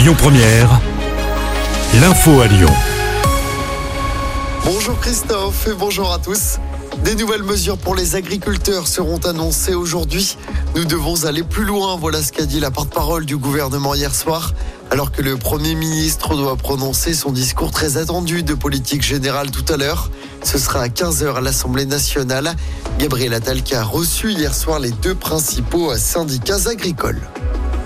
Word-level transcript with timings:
Lyon 0.00 0.14
Première, 0.16 0.80
l'info 2.00 2.40
à 2.40 2.46
Lyon. 2.46 2.72
Bonjour 4.64 4.98
Christophe 4.98 5.66
et 5.68 5.74
bonjour 5.74 6.10
à 6.10 6.18
tous. 6.18 6.56
Des 7.04 7.14
nouvelles 7.14 7.42
mesures 7.42 7.76
pour 7.76 7.94
les 7.94 8.16
agriculteurs 8.16 8.88
seront 8.88 9.18
annoncées 9.18 9.74
aujourd'hui. 9.74 10.38
Nous 10.74 10.86
devons 10.86 11.26
aller 11.26 11.42
plus 11.42 11.66
loin, 11.66 11.96
voilà 11.96 12.22
ce 12.22 12.32
qu'a 12.32 12.46
dit 12.46 12.60
la 12.60 12.70
porte-parole 12.70 13.26
du 13.26 13.36
gouvernement 13.36 13.94
hier 13.94 14.14
soir, 14.14 14.54
alors 14.90 15.12
que 15.12 15.20
le 15.20 15.36
Premier 15.36 15.74
ministre 15.74 16.34
doit 16.34 16.56
prononcer 16.56 17.12
son 17.12 17.30
discours 17.30 17.70
très 17.70 17.98
attendu 17.98 18.42
de 18.42 18.54
politique 18.54 19.02
générale 19.02 19.50
tout 19.50 19.70
à 19.70 19.76
l'heure. 19.76 20.10
Ce 20.42 20.56
sera 20.56 20.80
à 20.80 20.88
15h 20.88 21.34
à 21.34 21.40
l'Assemblée 21.42 21.84
nationale. 21.84 22.54
Gabriel 22.98 23.34
Attal 23.34 23.60
a 23.74 23.82
reçu 23.82 24.32
hier 24.32 24.54
soir 24.54 24.78
les 24.78 24.92
deux 24.92 25.14
principaux 25.14 25.94
syndicats 25.98 26.70
agricoles. 26.70 27.20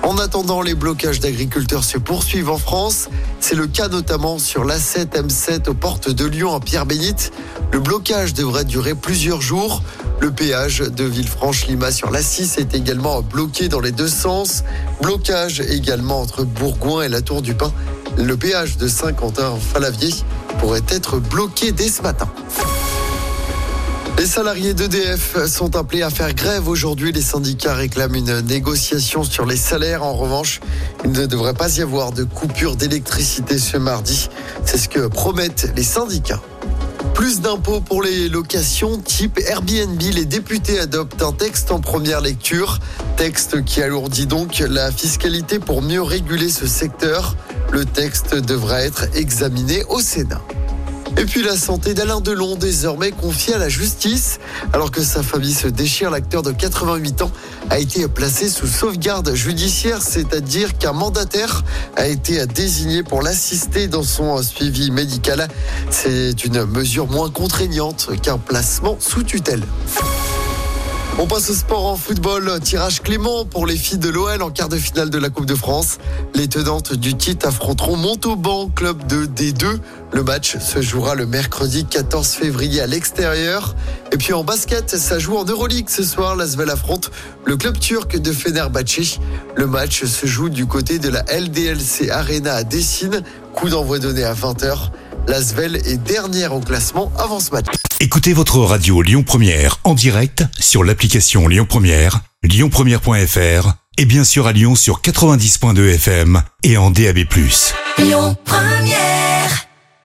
En 0.02 0.18
attendant, 0.18 0.62
les 0.62 0.74
blocages 0.74 1.20
d'agriculteurs 1.20 1.84
se 1.84 1.98
poursuivent 1.98 2.50
en 2.50 2.58
France. 2.58 3.08
C'est 3.40 3.54
le 3.54 3.66
cas 3.66 3.88
notamment 3.88 4.38
sur 4.38 4.64
l'A7 4.64 5.08
M7 5.12 5.68
aux 5.68 5.74
portes 5.74 6.10
de 6.10 6.24
Lyon 6.24 6.54
à 6.54 6.60
Pierre-Bénite. 6.60 7.32
Le 7.72 7.80
blocage 7.80 8.34
devrait 8.34 8.64
durer 8.64 8.94
plusieurs 8.94 9.40
jours. 9.40 9.82
Le 10.20 10.30
péage 10.30 10.78
de 10.78 11.04
Villefranche-Lima 11.04 11.90
sur 11.90 12.10
l'A6 12.10 12.60
est 12.60 12.74
également 12.74 13.22
bloqué 13.22 13.68
dans 13.68 13.80
les 13.80 13.92
deux 13.92 14.08
sens. 14.08 14.64
Blocage 15.02 15.60
également 15.60 16.20
entre 16.20 16.44
Bourgoin 16.44 17.02
et 17.02 17.08
la 17.08 17.20
Tour 17.20 17.42
du 17.42 17.54
Pin. 17.54 17.72
Le 18.16 18.36
péage 18.36 18.76
de 18.76 18.86
Saint-Quentin-Falavier 18.86 20.14
pourrait 20.58 20.84
être 20.88 21.18
bloqué 21.18 21.72
dès 21.72 21.88
ce 21.88 22.02
matin. 22.02 22.28
Les 24.24 24.30
salariés 24.30 24.72
d'EDF 24.72 25.44
sont 25.44 25.76
appelés 25.76 26.00
à 26.00 26.08
faire 26.08 26.32
grève 26.32 26.66
aujourd'hui. 26.66 27.12
Les 27.12 27.20
syndicats 27.20 27.74
réclament 27.74 28.14
une 28.14 28.40
négociation 28.40 29.22
sur 29.22 29.44
les 29.44 29.58
salaires. 29.58 30.02
En 30.02 30.14
revanche, 30.14 30.60
il 31.04 31.12
ne 31.12 31.26
devrait 31.26 31.52
pas 31.52 31.76
y 31.76 31.82
avoir 31.82 32.10
de 32.10 32.24
coupure 32.24 32.74
d'électricité 32.74 33.58
ce 33.58 33.76
mardi. 33.76 34.30
C'est 34.64 34.78
ce 34.78 34.88
que 34.88 35.08
promettent 35.08 35.70
les 35.76 35.82
syndicats. 35.82 36.40
Plus 37.12 37.42
d'impôts 37.42 37.82
pour 37.82 38.02
les 38.02 38.30
locations 38.30 38.96
type 38.96 39.38
Airbnb. 39.46 40.00
Les 40.00 40.24
députés 40.24 40.80
adoptent 40.80 41.20
un 41.20 41.32
texte 41.32 41.70
en 41.70 41.80
première 41.80 42.22
lecture. 42.22 42.78
Texte 43.18 43.62
qui 43.66 43.82
alourdit 43.82 44.26
donc 44.26 44.64
la 44.66 44.90
fiscalité 44.90 45.58
pour 45.58 45.82
mieux 45.82 46.02
réguler 46.02 46.48
ce 46.48 46.66
secteur. 46.66 47.36
Le 47.72 47.84
texte 47.84 48.34
devra 48.34 48.80
être 48.80 49.04
examiné 49.14 49.84
au 49.90 50.00
Sénat. 50.00 50.40
Et 51.16 51.26
puis 51.26 51.42
la 51.42 51.56
santé 51.56 51.94
d'Alain 51.94 52.20
Delon, 52.20 52.56
désormais 52.56 53.12
confiée 53.12 53.54
à 53.54 53.58
la 53.58 53.68
justice. 53.68 54.40
Alors 54.72 54.90
que 54.90 55.02
sa 55.02 55.22
famille 55.22 55.54
se 55.54 55.68
déchire, 55.68 56.10
l'acteur 56.10 56.42
de 56.42 56.50
88 56.50 57.22
ans 57.22 57.30
a 57.70 57.78
été 57.78 58.06
placé 58.08 58.48
sous 58.48 58.66
sauvegarde 58.66 59.32
judiciaire, 59.34 60.02
c'est-à-dire 60.02 60.76
qu'un 60.76 60.92
mandataire 60.92 61.62
a 61.96 62.06
été 62.06 62.44
désigné 62.46 63.02
pour 63.02 63.22
l'assister 63.22 63.86
dans 63.86 64.02
son 64.02 64.42
suivi 64.42 64.90
médical. 64.90 65.48
C'est 65.90 66.44
une 66.44 66.64
mesure 66.64 67.06
moins 67.06 67.30
contraignante 67.30 68.10
qu'un 68.20 68.38
placement 68.38 68.96
sous 68.98 69.22
tutelle. 69.22 69.62
On 71.16 71.28
passe 71.28 71.48
au 71.48 71.54
sport 71.54 71.86
en 71.86 71.96
football. 71.96 72.58
Tirage 72.60 73.00
Clément 73.00 73.44
pour 73.44 73.66
les 73.66 73.76
filles 73.76 73.98
de 73.98 74.08
l'OL 74.08 74.42
en 74.42 74.50
quart 74.50 74.68
de 74.68 74.76
finale 74.76 75.10
de 75.10 75.18
la 75.18 75.30
Coupe 75.30 75.46
de 75.46 75.54
France. 75.54 75.98
Les 76.34 76.48
tenantes 76.48 76.92
du 76.92 77.14
titre 77.14 77.46
affronteront 77.46 77.96
Montauban, 77.96 78.68
club 78.68 79.06
de 79.06 79.24
D2. 79.24 79.78
Le 80.12 80.22
match 80.24 80.58
se 80.58 80.82
jouera 80.82 81.14
le 81.14 81.24
mercredi 81.24 81.84
14 81.84 82.26
février 82.30 82.80
à 82.80 82.88
l'extérieur. 82.88 83.76
Et 84.10 84.16
puis 84.16 84.32
en 84.32 84.42
basket, 84.42 84.90
ça 84.96 85.20
joue 85.20 85.36
en 85.36 85.44
Euroleague 85.44 85.88
ce 85.88 86.02
soir. 86.02 86.34
L'Asvel 86.34 86.68
affronte 86.68 87.12
le 87.44 87.56
club 87.56 87.78
turc 87.78 88.18
de 88.18 88.32
Fenerbahçe. 88.32 89.20
Le 89.54 89.66
match 89.68 90.04
se 90.04 90.26
joue 90.26 90.48
du 90.48 90.66
côté 90.66 90.98
de 90.98 91.08
la 91.08 91.22
LDLC 91.22 92.10
Arena 92.10 92.54
à 92.54 92.64
Dessine. 92.64 93.22
Coup 93.54 93.68
d'envoi 93.68 94.00
donné 94.00 94.24
à 94.24 94.34
20h. 94.34 94.90
L'Asvel 95.26 95.76
est 95.76 95.96
dernière 95.96 96.54
au 96.54 96.60
classement 96.60 97.12
avant 97.18 97.40
ce 97.40 97.50
match. 97.50 97.66
Écoutez 98.00 98.32
votre 98.32 98.58
radio 98.58 99.00
Lyon 99.00 99.22
Première 99.22 99.78
en 99.84 99.94
direct 99.94 100.44
sur 100.58 100.84
l'application 100.84 101.48
Lyon 101.48 101.66
Première, 101.66 102.20
lyonpremière.fr 102.42 103.72
et 103.96 104.04
bien 104.04 104.24
sûr 104.24 104.46
à 104.46 104.52
Lyon 104.52 104.74
sur 104.74 105.00
90.2 105.00 105.94
FM 105.94 106.42
et 106.62 106.76
en 106.76 106.90
DAB+. 106.90 107.20
Lyon 107.98 108.36
Première 108.44 109.13